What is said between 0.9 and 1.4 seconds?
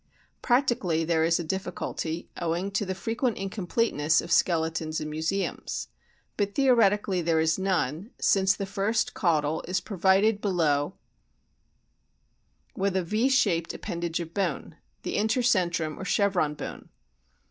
there is